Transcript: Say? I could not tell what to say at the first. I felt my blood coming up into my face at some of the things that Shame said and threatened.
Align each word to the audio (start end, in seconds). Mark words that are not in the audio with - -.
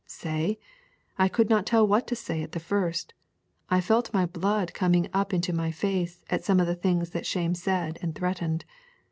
Say? 0.07 0.57
I 1.19 1.27
could 1.27 1.47
not 1.47 1.67
tell 1.67 1.85
what 1.85 2.07
to 2.07 2.15
say 2.15 2.41
at 2.41 2.53
the 2.53 2.59
first. 2.59 3.13
I 3.69 3.79
felt 3.81 4.11
my 4.11 4.25
blood 4.25 4.73
coming 4.73 5.07
up 5.13 5.31
into 5.31 5.53
my 5.53 5.69
face 5.69 6.23
at 6.31 6.43
some 6.43 6.59
of 6.59 6.65
the 6.65 6.73
things 6.73 7.11
that 7.11 7.27
Shame 7.27 7.53
said 7.53 7.99
and 8.01 8.15
threatened. 8.15 8.65